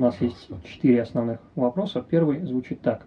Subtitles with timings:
[0.00, 2.04] нас есть четыре основных вопроса.
[2.08, 3.06] Первый звучит так.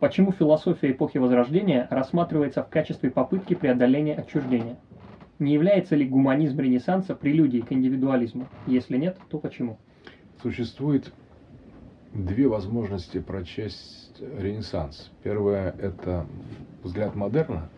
[0.00, 4.76] Почему философия эпохи Возрождения рассматривается в качестве попытки преодоления отчуждения?
[5.38, 8.46] Не является ли гуманизм Ренессанса прелюдией к индивидуализму?
[8.66, 9.78] Если нет, то почему?
[10.42, 11.12] Существует
[12.12, 15.10] две возможности прочесть Ренессанс.
[15.22, 16.26] Первое– это
[16.82, 17.68] взгляд модерна,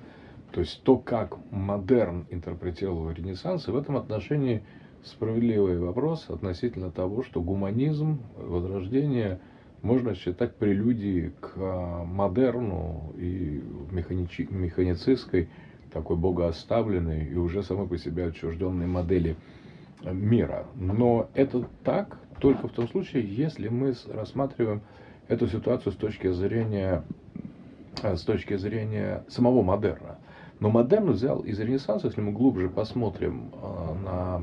[0.53, 4.63] то есть то, как модерн интерпретировал Ренессанс, и в этом отношении
[5.07, 9.41] справедливый вопрос относительно того, что гуманизм, возрождение
[9.83, 15.49] можно считать прелюдией к а, модерну и механичи, механицистской,
[15.93, 19.37] такой богооставленной и уже самой по себе отчужденной модели
[20.03, 20.67] мира.
[20.75, 24.83] Но это так только в том случае, если мы рассматриваем
[25.29, 27.05] эту ситуацию с точки зрения,
[28.03, 30.19] с точки зрения самого модерна.
[30.59, 34.43] Но модерн взял из Ренессанса, если мы глубже посмотрим а, на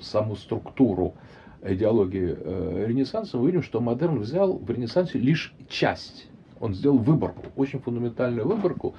[0.00, 1.14] саму структуру
[1.62, 6.28] идеологии э, Ренессанса, мы видим, что модерн взял в Ренессансе лишь часть.
[6.60, 8.94] Он сделал выборку, очень фундаментальную выборку,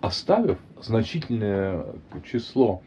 [0.00, 1.86] оставив значительное
[2.30, 2.82] число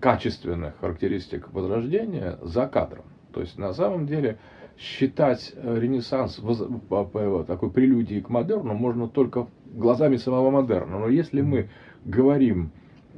[0.00, 3.04] качественных характеристик Возрождения за кадром.
[3.32, 4.38] То есть на самом деле
[4.78, 6.40] считать Ренессанс
[7.46, 11.00] такой прелюдией к модерну можно только глазами самого модерна.
[11.00, 11.68] Но если мы
[12.04, 12.70] говорим,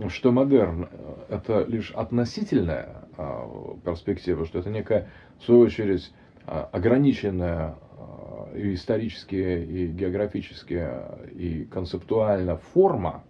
[0.09, 0.89] что модерн
[1.29, 6.13] это лишь относительная а, перспектива, что это некая, в свою очередь,
[6.47, 10.87] а, ограниченная а, и исторически, и географически,
[11.35, 13.25] и концептуально форма,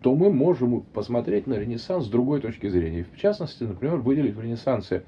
[0.00, 3.04] то мы можем посмотреть на Ренессанс с другой точки зрения.
[3.12, 5.04] В частности, например, выделить в Ренессансе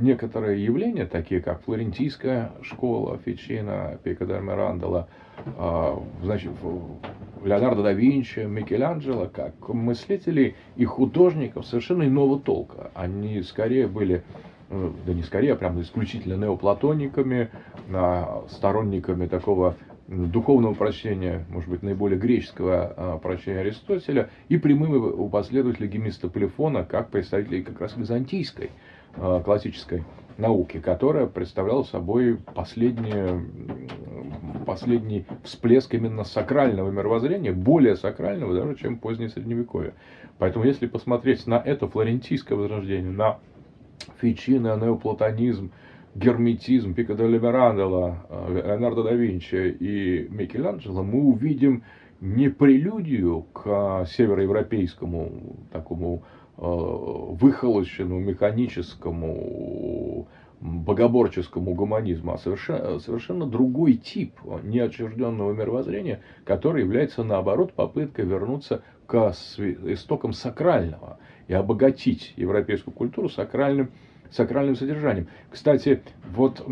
[0.00, 5.08] некоторые явления, такие как флорентийская школа Фичина, Пико де Мирандола,
[6.22, 6.50] значит,
[7.44, 12.90] Леонардо да Винчи, Микеланджело, как мыслителей и художников совершенно иного толка.
[12.94, 14.22] Они скорее были,
[14.68, 17.50] э, да не скорее, а прям исключительно неоплатониками,
[18.48, 19.76] сторонниками такого
[20.10, 27.10] духовного прощения, может быть, наиболее греческого а, прощения Аристотеля, и прямыми последователями Гемиста Полифона, как
[27.10, 30.04] представителей как раз византийской а, классической
[30.40, 33.44] науки, которая представляла собой последнее,
[34.66, 39.94] последний всплеск именно сакрального мировоззрения, более сакрального даже, чем позднее Средневековье.
[40.38, 43.38] Поэтому, если посмотреть на это флорентийское возрождение, на
[44.20, 45.70] Фичино, неоплатонизм,
[46.14, 51.84] герметизм Пико де Либерандола, Леонардо да Винчи и Микеланджело, мы увидим
[52.20, 60.26] не прелюдию к североевропейскому такому Э, выхолощенному механическому
[60.60, 69.30] богоборческому гуманизму, а совершенно, совершенно другой тип неотчужденного мировоззрения, который является, наоборот, попыткой вернуться к
[69.30, 71.16] истокам сакрального
[71.48, 73.88] и обогатить европейскую культуру сакральным
[74.30, 75.28] сакральным содержанием.
[75.50, 76.02] Кстати,
[76.34, 76.64] вот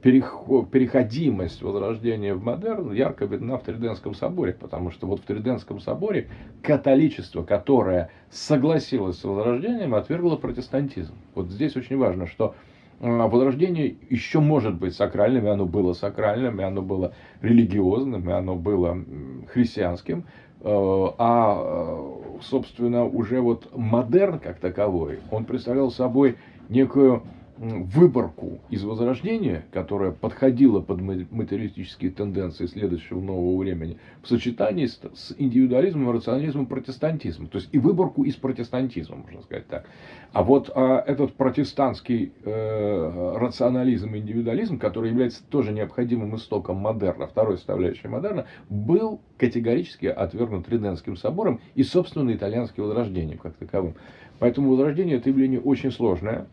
[0.00, 6.28] переходимость возрождения в модерн ярко видна в Триденском соборе, потому что вот в Триденском соборе
[6.62, 11.14] католичество, которое согласилось с возрождением, отвергло протестантизм.
[11.34, 12.54] Вот здесь очень важно, что
[13.00, 18.32] а, Возрождение еще может быть сакральным, и оно было сакральным, и оно было религиозным, и
[18.32, 18.98] оно было
[19.52, 20.24] христианским,
[20.60, 26.36] э, а, э, собственно, уже вот модерн как таковой, он представлял собой
[26.68, 27.22] некую
[27.56, 35.34] выборку из Возрождения, которая подходила под материалистические тенденции следующего нового времени, в сочетании с, с
[35.38, 37.48] индивидуализмом, рационализмом, протестантизмом.
[37.48, 39.86] То есть и выборку из протестантизма, можно сказать так.
[40.32, 47.56] А вот а, этот протестантский э, рационализм индивидуализм, который является тоже необходимым истоком модерна, второй
[47.56, 53.94] составляющей модерна, был категорически отвергнут Триденским собором и, собственно, итальянским возрождением как таковым.
[54.38, 56.46] Поэтому возрождение это явление очень сложное.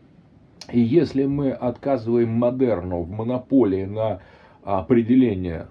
[0.70, 4.20] И если мы отказываем модерну в монополии на
[4.62, 5.66] определение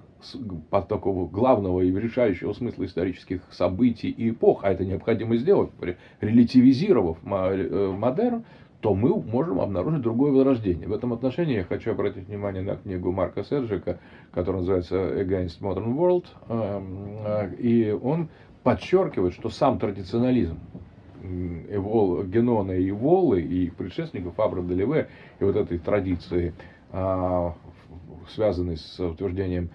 [0.70, 5.72] под такого главного и решающего смысла исторических событий и эпох, а это необходимо сделать,
[6.20, 8.44] релятивизировав э, модерн,
[8.82, 10.88] то мы можем обнаружить другое возрождение.
[10.88, 14.00] В этом отношении я хочу обратить внимание на книгу Марка Серджика,
[14.32, 18.30] которая называется Against Modern World, эм, э, и он
[18.64, 20.60] подчеркивает, что сам традиционализм
[21.70, 26.54] Эвол, Генона и Волы, и их предшественников Фабра Делеве, и вот этой традиции,
[26.92, 27.56] а,
[28.30, 29.70] связанной с утверждением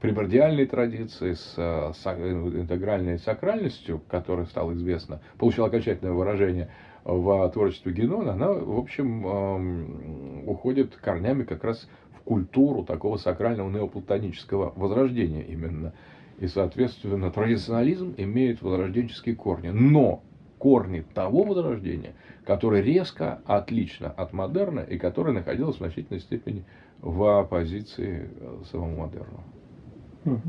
[0.00, 6.70] примордиальной традиции, с, с интегральной сакральностью, которая стала известна, получила окончательное выражение
[7.04, 14.72] в творчестве Генона, она, в общем, уходит корнями как раз в культуру такого сакрального неоплатонического
[14.76, 15.92] возрождения именно.
[16.38, 19.68] И, соответственно, традиционализм имеет возрожденческие корни.
[19.68, 20.22] Но
[20.64, 22.14] корни того возрождения,
[22.46, 26.64] которое резко отлично от модерна и которое находилось в значительной степени
[27.02, 30.40] в оппозиции э, самому модерну.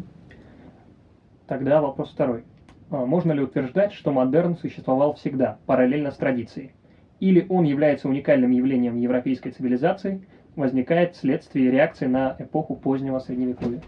[1.48, 2.46] Тогда вопрос второй.
[2.92, 6.72] А можно ли утверждать, что модерн существовал всегда, параллельно с традицией?
[7.20, 10.26] Или он является уникальным явлением европейской цивилизации,
[10.56, 13.82] возникает вследствие реакции на эпоху позднего Средневековья?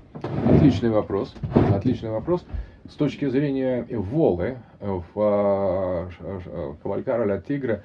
[0.51, 1.33] Отличный вопрос.
[1.73, 2.45] Отличный вопрос.
[2.89, 7.83] С точки зрения Волы, в э, «Кавалькар ля тигра»,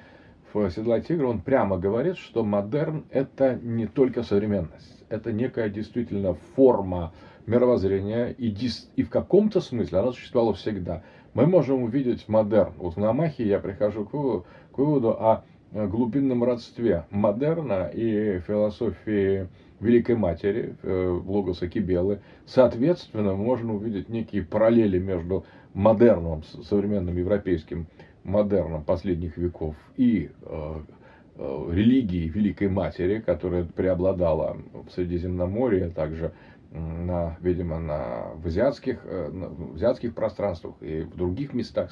[0.53, 6.35] в «Седла тигра», он прямо говорит, что модерн– это не только современность, это некая действительно
[6.55, 7.11] форма
[7.45, 8.55] мировоззрения, и,
[8.95, 11.03] и в каком-то смысле она существовала всегда.
[11.33, 12.73] Мы можем увидеть модерн.
[12.77, 19.47] Вот в Намахе я прихожу к выводу, к выводу о глубинном родстве модерна и философии
[19.79, 22.19] Великой Матери, э, Логоса Кибелы.
[22.45, 27.87] Соответственно, можно увидеть некие параллели между модерном, современным европейским
[28.23, 30.75] модерном последних веков и э,
[31.35, 36.31] э, религией Великой Матери, которая преобладала в Средиземноморье, а также
[36.73, 41.91] на, видимо, на, в, азиатских, э, на, в азиатских пространствах и в других местах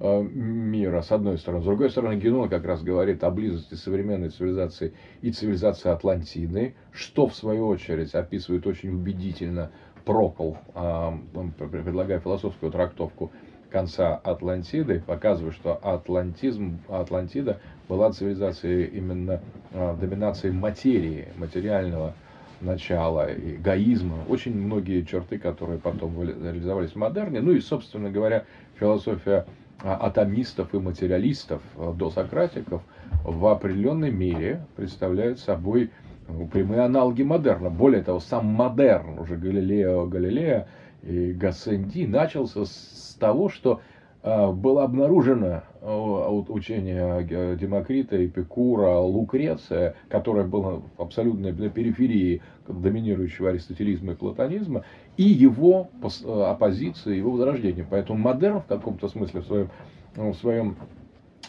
[0.00, 1.62] э, мира, с одной стороны.
[1.62, 7.26] С другой стороны, Генон как раз говорит о близости современной цивилизации и цивилизации Атлантиды, что,
[7.26, 9.70] в свою очередь, описывает очень убедительно
[10.04, 11.10] Прокол, э,
[11.58, 13.30] предлагая философскую трактовку
[13.70, 19.40] конца Атлантиды, показывая, что атлантизм, Атлантида была цивилизацией именно
[19.72, 22.14] доминацией материи, материального
[22.62, 27.40] начала, эгоизма, очень многие черты, которые потом реализовались в модерне.
[27.40, 28.44] Ну и, собственно говоря,
[28.78, 29.46] философия
[29.82, 32.82] а, атомистов и материалистов, а, досократиков,
[33.24, 35.90] в определенной мере представляют собой
[36.28, 37.70] ну, прямые аналоги модерна.
[37.70, 40.68] Более того, сам модерн, уже Галилео Галилея
[41.02, 43.80] и Гассенди, начался с того, что
[44.22, 54.14] было обнаружено а, учение Демокрита, Эпикура, Лукреция, которое было абсолютно на периферии доминирующего аристотелизма и
[54.16, 54.84] платонизма,
[55.16, 55.88] и его
[56.24, 57.84] оппозиции, его возрождения.
[57.88, 59.70] Поэтому модерн в каком-то смысле в своем,
[60.14, 60.76] в своем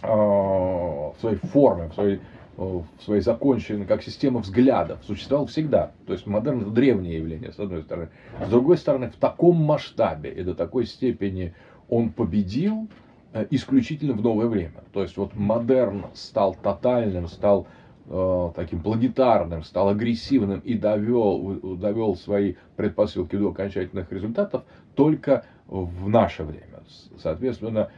[0.02, 2.20] а, в своей форме, в своей,
[2.58, 5.92] в своей законченной, как система взглядов, существовал всегда.
[6.06, 8.10] То есть модерн это древнее явление, с одной стороны.
[8.46, 11.54] С другой стороны, в таком масштабе и до такой степени
[11.90, 12.88] он победил
[13.34, 14.84] э, исключительно в новое время.
[14.92, 17.68] То есть вот модерн стал тотальным, стал
[18.06, 24.64] э, таким планетарным, стал агрессивным и довел, довел свои предпосылки до окончательных результатов
[24.96, 26.84] только в наше время.
[27.18, 27.90] Соответственно,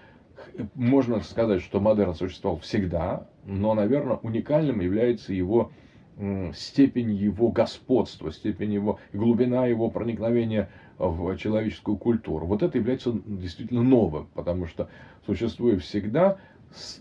[0.73, 5.71] можно сказать, что модерн существовал всегда, но, наверное, уникальным является его
[6.53, 12.45] степень его господства, степень его, глубина его проникновения в человеческую культуру.
[12.45, 14.89] Вот это является действительно новым, потому что
[15.25, 16.37] существует всегда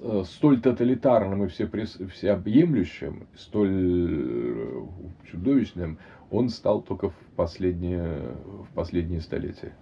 [0.00, 4.86] э, столь тоталитарным и всеобъемлющим, столь э,
[5.30, 5.98] чудовищным,
[6.30, 9.72] он стал только в последние, в последние столетия.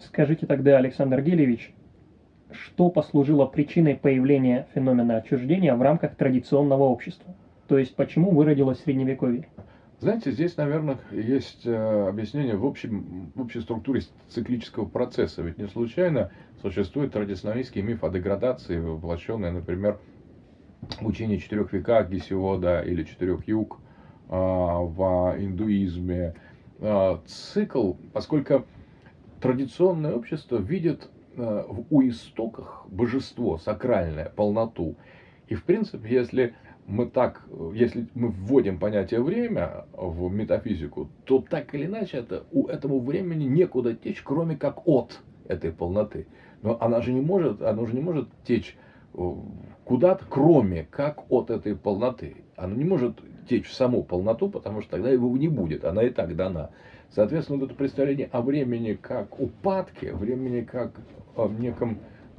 [0.00, 1.72] Скажите тогда, Александр Гелевич,
[2.50, 7.34] что послужило причиной появления феномена отчуждения в рамках традиционного общества?
[7.70, 9.48] То есть почему выродилось средневековье?
[10.00, 15.42] Знаете, здесь, наверное, есть э, объяснение в, общем, в общей структуре циклического процесса.
[15.42, 16.32] Ведь не случайно
[16.62, 20.00] существует традиционалистский миф о деградации, воплощенный, например,
[21.00, 23.78] в учении четырех веках Гесиода или четырех юг
[24.28, 26.34] э, в индуизме.
[26.80, 28.64] Э, цикл, поскольку
[29.40, 34.96] традиционное общество видит у истоках божество, сакральное, полноту.
[35.46, 36.54] И, в принципе, если
[36.86, 37.42] мы так,
[37.74, 43.44] если мы вводим понятие время в метафизику, то так или иначе это, у этому времени
[43.44, 46.26] некуда течь, кроме как от этой полноты.
[46.62, 48.76] Но она же не может, она же не может течь
[49.14, 49.32] э,
[49.84, 52.36] куда-то, кроме как от этой полноты.
[52.56, 56.10] Она не может течь в саму полноту, потому что тогда его не будет, она и
[56.10, 56.70] так дана.
[57.10, 60.92] Соответственно, вот это представление о времени как упадке, времени как
[61.36, 61.98] о неком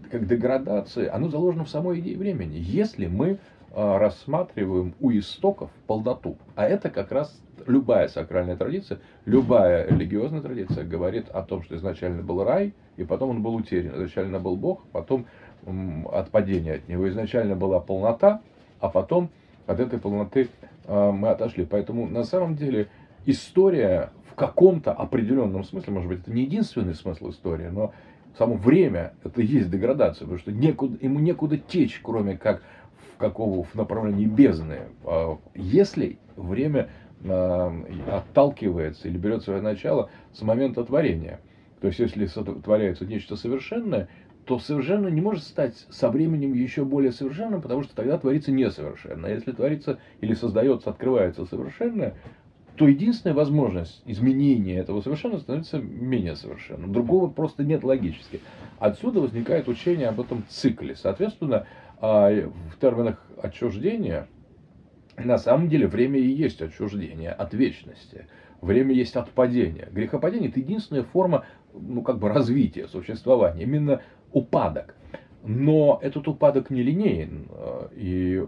[0.09, 2.57] как деградации, оно заложено в самой идее времени.
[2.57, 3.39] Если мы
[3.73, 6.37] рассматриваем у истоков полноту.
[6.55, 12.21] А это как раз любая сакральная традиция, любая религиозная традиция говорит о том, что изначально
[12.21, 13.95] был рай, и потом он был утерян.
[13.95, 15.25] Изначально был Бог, потом
[16.11, 17.07] от падения от него.
[17.09, 18.41] Изначально была полнота,
[18.79, 19.29] а потом
[19.67, 20.49] от этой полноты
[20.85, 21.65] а, мы отошли.
[21.65, 22.87] Поэтому на самом деле
[23.25, 27.93] история в каком-то определенном смысле, может быть, это не единственный смысл истории, но
[28.37, 32.63] само время это и есть деградация, потому что некуда, ему некуда течь, кроме как
[33.21, 34.79] какого в направлении бездны.
[35.05, 36.89] А если время
[37.23, 37.73] а,
[38.09, 41.39] отталкивается или берет свое начало с момента творения,
[41.79, 44.09] то есть если творяется нечто совершенное,
[44.45, 49.27] то совершенно не может стать со временем еще более совершенным, потому что тогда творится несовершенно.
[49.27, 52.15] А если творится или создается, открывается совершенное,
[52.75, 56.91] то единственная возможность изменения этого совершенного становится менее совершенным.
[56.91, 58.41] Другого просто нет логически.
[58.79, 60.95] Отсюда возникает учение об этом цикле.
[60.95, 61.67] Соответственно,
[62.01, 64.27] в терминах отчуждения
[65.17, 68.27] на самом деле время и есть отчуждение от вечности.
[68.61, 69.87] Время есть отпадение.
[69.91, 73.63] Грехопадение– это единственная форма ну, как бы развития, существования.
[73.63, 74.95] Именно упадок.
[75.43, 78.45] Но этот упадок не линейен, э, и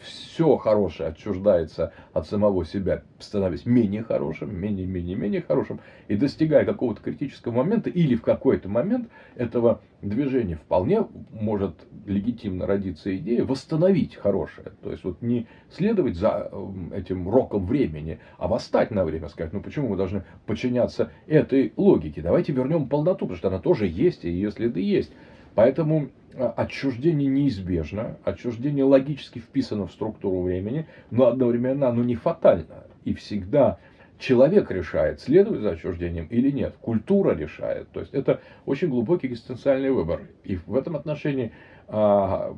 [0.00, 6.64] все хорошее отчуждается от самого себя, становясь менее хорошим, менее, менее, менее хорошим, и достигая
[6.64, 11.74] какого-то критического момента, или в какой-то момент этого движения вполне может
[12.06, 14.72] легитимно родиться идея восстановить хорошее.
[14.82, 16.50] То есть вот не следовать за
[16.94, 22.22] этим роком времени, а восстать на время, сказать, ну почему мы должны подчиняться этой логике,
[22.22, 25.12] давайте вернем полноту, потому что она тоже есть, и ее следы есть.
[25.54, 32.84] Поэтому отчуждение неизбежно, отчуждение логически вписано в структуру времени, но одновременно оно не фатально.
[33.04, 33.78] И всегда
[34.18, 36.74] человек решает, следует за отчуждением или нет.
[36.80, 37.88] Культура решает.
[37.90, 40.22] То есть это очень глубокий экзистенциальный выбор.
[40.44, 41.52] И в этом отношении
[41.86, 42.54] а,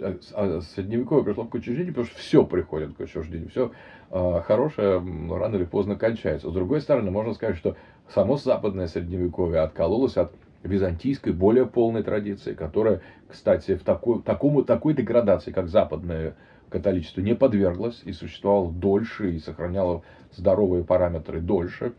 [0.00, 3.48] а, средневековье пришло к отчуждению, потому что все приходит к отчуждению.
[3.48, 3.72] Все
[4.10, 6.50] а, хорошее рано или поздно кончается.
[6.50, 7.76] С другой стороны, можно сказать, что
[8.08, 10.32] само западное средневековье откололось от
[10.64, 16.34] византийской, более полной традиции, которая, кстати, в такой, такому, такой деградации, как западное
[16.70, 20.02] католичество, не подверглась и существовало дольше и сохраняло
[20.32, 21.92] здоровые параметры дольше.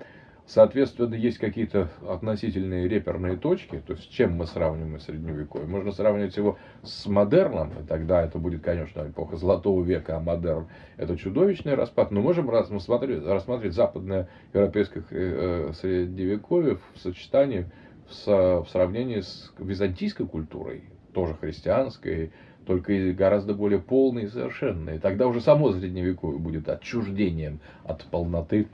[0.48, 5.68] Соответственно, есть какие-то относительные реперные точки, то есть с чем мы сравниваем средневековье.
[5.68, 10.68] Можно сравнивать его с модерном, и тогда это будет, конечно, эпоха Золотого века, а модерн–
[10.98, 12.12] это чудовищный распад.
[12.12, 17.66] Но можем рассмотреть, рассмотреть западное европейское э, средневековье в сочетании
[18.10, 20.84] в, сравнении с византийской культурой,
[21.14, 22.32] тоже христианской,
[22.66, 25.00] только гораздо более полной и совершенной.
[25.00, 28.68] Тогда уже само средневековье будет отчуждением от полноты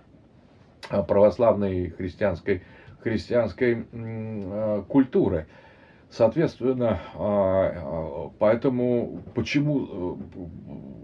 [0.89, 2.63] а, православной христианской,
[3.01, 5.47] христианской а, культуры.
[6.09, 10.17] Соответственно, а, поэтому почему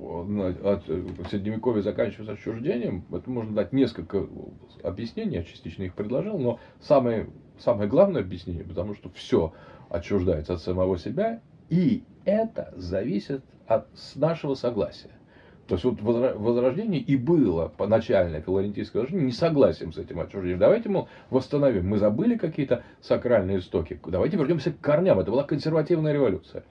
[0.02, 0.82] э,
[1.30, 4.28] Средневековье заканчивается отчуждением, это можно дать несколько
[4.84, 7.28] объяснений, я частично их предложил, но самое
[7.60, 9.54] самое главное объяснение, потому что все
[9.90, 15.12] отчуждается от самого себя, и это зависит от нашего согласия.
[15.68, 20.60] То есть вот возрождение и было начальное филарентийское возрождение несогласием с этим отчуждением.
[20.60, 21.90] Давайте, мол, восстановим.
[21.90, 24.00] Мы забыли какие-то сакральные истоки.
[24.06, 25.20] Давайте вернемся к корням.
[25.20, 26.64] Это была консервативная революция.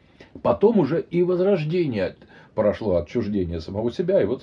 [0.43, 2.17] Потом уже и возрождение
[2.55, 4.23] прошло отчуждение самого себя.
[4.23, 4.43] И вот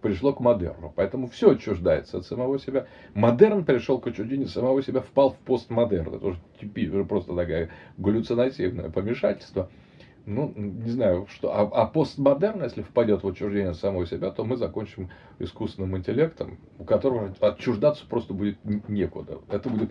[0.00, 0.92] пришло к модерну.
[0.94, 2.86] Поэтому все отчуждается от самого себя.
[3.14, 6.14] Модерн перешел к отчуждению самого себя, впал в постмодерн.
[6.14, 9.68] Это уже типично, просто такое галлюцинативное помешательство.
[10.30, 11.56] Ну, не знаю, что.
[11.56, 16.84] А, а постмодерн, если впадет в отчуждение самого себя, то мы закончим искусственным интеллектом, у
[16.84, 19.38] которого отчуждаться просто будет некуда.
[19.48, 19.90] Это будет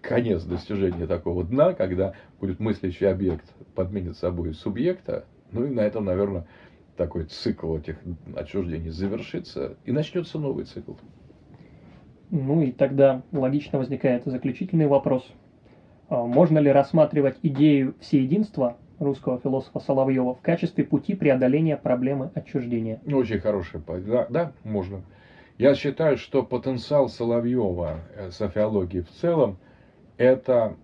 [0.00, 3.44] конец достижения такого дна, когда будет мыслящий объект
[3.76, 5.26] подменит собой субъекта.
[5.52, 6.48] Ну и на этом, наверное,
[6.98, 7.96] такой цикл этих
[8.36, 10.92] отчуждений завершится, и начнется новый цикл.
[12.30, 15.26] Ну и тогда логично возникает заключительный вопрос.
[16.10, 23.00] А можно ли рассматривать идею всеединства русского философа Соловьева в качестве пути преодоления проблемы отчуждения?
[23.06, 25.02] Очень хорошая да, да, можно.
[25.56, 29.58] Я считаю, что потенциал Соловьева, э, софиологии в целом,
[30.16, 30.76] это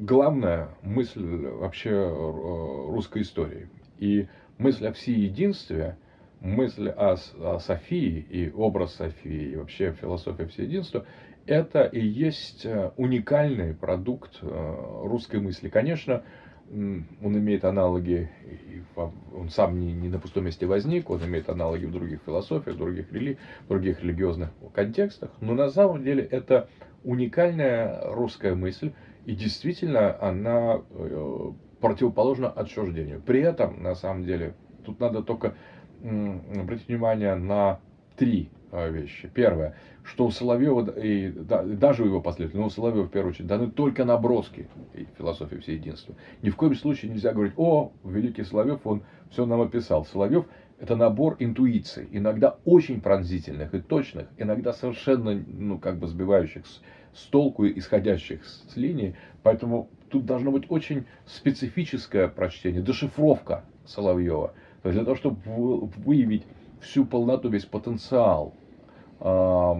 [0.00, 3.68] главная мысль вообще э, русской истории.
[3.98, 5.96] И мысль о всеединстве,
[6.40, 11.06] мысль о, о Софии и образ Софии, и вообще философия всеединства,
[11.46, 15.68] это и есть э, уникальный продукт э, русской мысли.
[15.68, 16.22] Конечно,
[16.70, 17.06] он
[17.38, 18.28] имеет аналоги,
[19.34, 22.78] он сам не, не на пустом месте возник, он имеет аналоги в других философиях, в
[22.78, 26.68] других, рели, в других религиозных контекстах, но на самом деле это
[27.04, 28.92] уникальная русская мысль,
[29.24, 33.20] и действительно она э, противоположно отчуждению.
[33.20, 34.54] При этом, на самом деле,
[34.84, 35.54] тут надо только
[36.02, 37.80] обратить внимание на
[38.16, 39.30] три а, вещи.
[39.32, 43.32] Первое, что у Соловьева, и да, даже у его последователей, но у Соловьева в первую
[43.32, 44.68] очередь, даны только наброски
[45.16, 46.14] философии всеединства.
[46.42, 50.04] Ни в коем случае нельзя говорить, о, великий Соловьев, он все нам описал.
[50.04, 50.46] Соловьев–
[50.78, 56.82] это набор интуиций, иногда очень пронзительных и точных, иногда совершенно, ну, как бы сбивающих с,
[57.14, 59.16] с толку, исходящих с линии.
[59.42, 64.52] Поэтому тут должно быть очень специфическое прочтение, дешифровка Соловьева.
[64.82, 66.44] То есть для того, чтобы выявить
[66.80, 68.54] всю полноту, весь потенциал
[69.20, 69.74] э,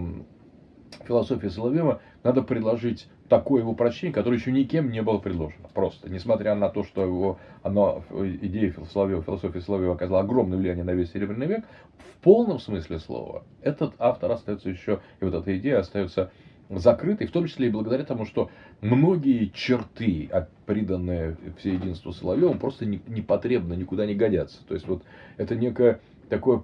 [1.05, 5.69] философии Соловьева, надо приложить такое его упрощение, которое еще никем не было предложено.
[5.73, 8.03] Просто, несмотря на то, что его, оно,
[8.41, 11.65] идея Соловьева, философия Соловьева оказала огромное влияние на весь Серебряный век,
[11.97, 16.31] в полном смысле слова этот автор остается еще, и вот эта идея остается
[16.69, 18.49] закрытой, в том числе и благодаря тому, что
[18.81, 20.29] многие черты,
[20.65, 24.65] приданные всеединству Соловьевым, просто непотребно, никуда не годятся.
[24.67, 25.03] То есть вот
[25.37, 26.63] это некое такое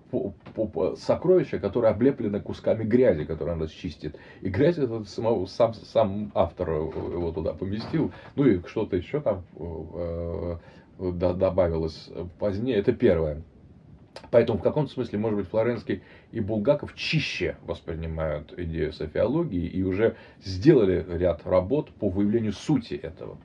[0.95, 4.15] сокровище, которое облеплено кусками грязи, которое она счистит.
[4.41, 8.11] И грязь этот самого, сам, сам автор его туда поместил.
[8.35, 10.57] Ну и что-то еще там э,
[10.99, 12.77] э, добавилось позднее.
[12.77, 13.41] Это первое.
[14.35, 16.01] Поэтому в каком-то смысле, может быть, Флоренский
[16.33, 23.37] и Булгаков чище воспринимают идею софиологии и уже сделали ряд работ по выявлению сути этого.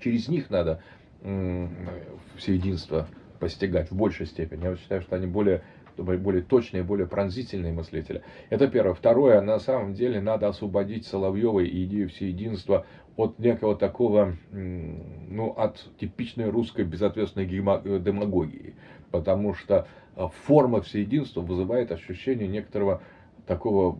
[0.00, 0.82] Через них надо
[1.22, 3.08] все единство
[3.40, 4.64] постигать в большей степени.
[4.64, 5.62] Я считаю, что они более
[5.96, 8.22] более точные, более пронзительные мыслители.
[8.50, 8.94] Это первое.
[8.94, 12.84] Второе, на самом деле надо освободить Соловьева и идею всеединства
[13.16, 18.74] от некого такого, ну, от типичной русской безответственной демагогии.
[19.14, 23.00] Потому что а, форма всеединства вызывает ощущение некоторого
[23.46, 23.96] такого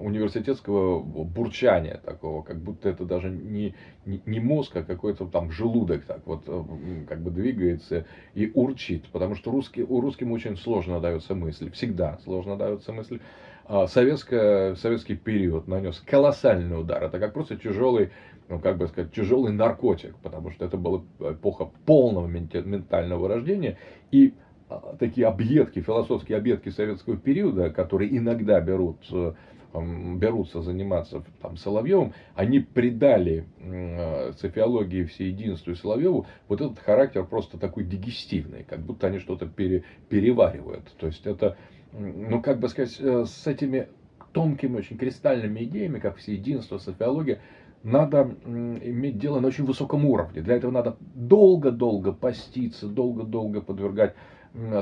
[0.00, 3.74] университетского бурчания такого, как будто это даже не,
[4.06, 6.64] не, не мозг, а какой-то там желудок так вот э,
[7.06, 12.16] как бы двигается и урчит, потому что русский, у русским очень сложно дается мысль, всегда
[12.24, 13.20] сложно дается мысль.
[13.66, 18.10] А советская, советский период нанес колоссальный удар, это как просто тяжелый,
[18.48, 23.78] ну как бы сказать, тяжелый наркотик, потому что это была эпоха полного ментального рождения,
[24.10, 24.34] и
[24.68, 29.34] а, такие объедки, философские объедки советского периода, которые иногда берут, э,
[29.74, 33.46] берутся заниматься там, Соловьевым, они придали
[34.38, 39.84] софиологии всеединству и Соловьеву вот этот характер просто такой дегестивный, как будто они что-то пере,
[40.08, 40.92] переваривают.
[40.96, 41.56] То есть это,
[41.92, 43.88] ну как бы сказать, э, с этими
[44.32, 47.40] тонкими, очень кристальными идеями, как всеединство, софиология,
[47.84, 50.40] надо иметь дело на очень высоком уровне.
[50.40, 54.14] Для этого надо долго-долго поститься, долго-долго подвергать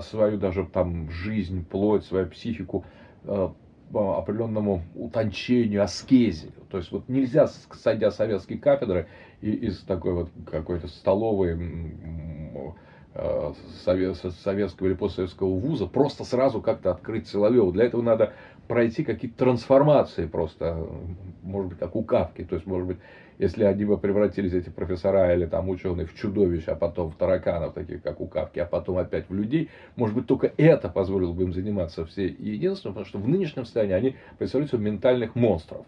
[0.03, 2.85] свою даже там жизнь, плоть, свою психику
[3.25, 3.49] э,
[3.93, 6.49] определенному утончению, аскезе.
[6.71, 9.09] То есть вот нельзя, сойдя с советской кафедры
[9.41, 11.59] и из такой вот какой-то столовой
[13.15, 13.53] э,
[13.85, 17.73] советского или постсоветского вуза просто сразу как-то открыть Соловьева.
[17.73, 18.33] Для этого надо
[18.73, 20.89] пройти какие-то трансформации просто,
[21.43, 22.43] может быть, как у Кавки.
[22.43, 22.97] То есть, может быть,
[23.37, 27.75] если они бы превратились, эти профессора или там ученые, в чудовищ, а потом в тараканов,
[27.75, 31.43] таких как у Кавки, а потом опять в людей, может быть, только это позволило бы
[31.43, 35.85] им заниматься все единством, потому что в нынешнем состоянии они представляют собой ментальных монстров.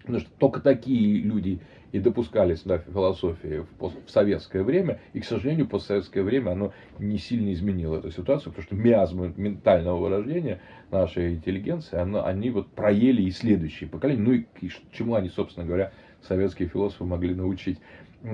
[0.00, 1.60] Потому что только такие люди
[1.92, 7.52] и допускались да, философии в, советское время, и, к сожалению, постсоветское время оно не сильно
[7.52, 13.30] изменило эту ситуацию, потому что миазмы ментального вырождения нашей интеллигенции, оно, они вот проели и
[13.30, 17.78] следующие поколения, ну и, и чему они, собственно говоря, советские философы могли научить.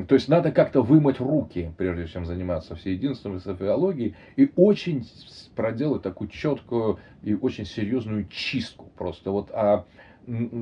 [0.08, 5.08] То есть надо как-то вымыть руки, прежде чем заниматься всеединством и софиологией, и очень
[5.54, 9.30] проделать такую четкую и очень серьезную чистку просто.
[9.30, 9.84] Вот, а,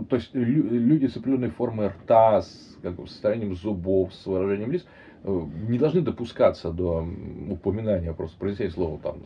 [0.09, 4.85] то есть люди с определенной формой рта, с как бы, состоянием зубов, с выражением лиц,
[5.23, 7.07] э, не должны допускаться до
[7.49, 9.23] упоминания, просто произнесения слова там,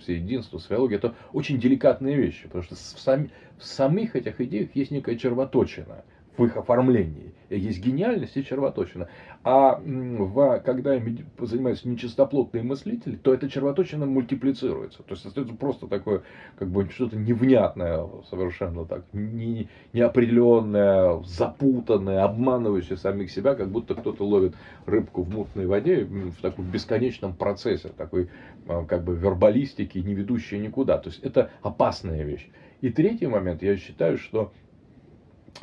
[0.00, 0.96] все единство, софиология.
[0.96, 6.04] Это очень деликатные вещи, потому что в, сами, в самих этих идеях есть некая червоточина–
[6.36, 7.32] в их оформлении.
[7.48, 9.08] Есть гениальность и червоточина.
[9.44, 10.98] А в, когда
[11.38, 15.02] занимаются нечистоплотные мыслители, то эта червоточина мультиплицируется.
[15.04, 16.22] То есть остается просто такое,
[16.58, 24.24] как бы что-то невнятное, совершенно так, не, неопределенное, запутанное, обманывающее самих себя, как будто кто-то
[24.24, 24.54] ловит
[24.86, 28.28] рыбку в мутной воде в таком бесконечном процессе, такой
[28.66, 30.98] а, как бы вербалистики, не ведущей никуда.
[30.98, 32.48] То есть это опасная вещь.
[32.80, 34.52] И третий момент, я считаю, что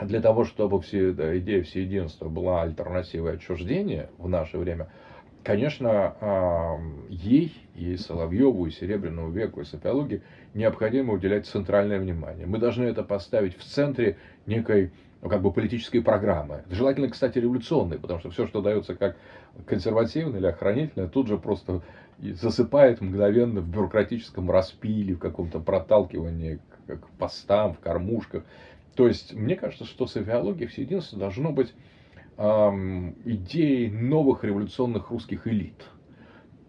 [0.01, 4.89] для того, чтобы все, да, идея всеединства была альтернативой отчуждения в наше время,
[5.43, 6.79] конечно,
[7.09, 10.21] ей, и Соловьеву, и Серебряному веку, и социологии
[10.53, 12.45] необходимо уделять центральное внимание.
[12.45, 14.91] Мы должны это поставить в центре некой
[15.23, 16.63] ну, как бы политической программы.
[16.69, 19.15] Желательно, кстати, революционной, потому что все, что дается как
[19.65, 21.81] консервативное или охранительное, тут же просто
[22.19, 28.43] засыпает мгновенно в бюрократическом распиле, в каком-то проталкивании к постам, в кормушках.
[28.95, 31.73] То есть, мне кажется, что софиология всеединства должно быть
[32.37, 35.89] эм, идеей новых революционных русских элит.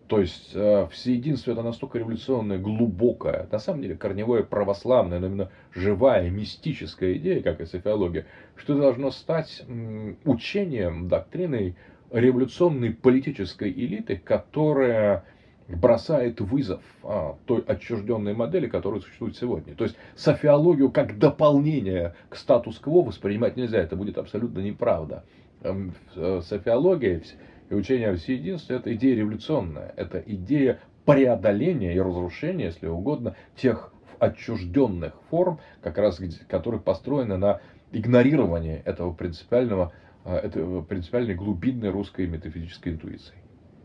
[0.06, 5.50] То есть, э, всеединство это настолько революционная, глубокая, на самом деле корневое православная, но именно
[5.74, 11.76] живая, мистическая идея, как и софиология, что должно стать м, учением, доктриной
[12.10, 15.24] революционной политической элиты, которая
[15.68, 19.74] бросает вызов а, той отчужденной модели, которая существует сегодня.
[19.74, 25.24] То есть софиологию как дополнение к статус-кво воспринимать нельзя, это будет абсолютно неправда.
[25.62, 27.22] Эм, э, софиология
[27.70, 33.92] и учение о всеединстве– это идея революционная, это идея преодоления и разрушения, если угодно, тех
[34.18, 37.60] отчужденных форм, как раз, которые построены на
[37.92, 39.92] игнорировании этого принципиального,
[40.24, 43.34] э, этого принципиальной глубинной русской метафизической интуиции.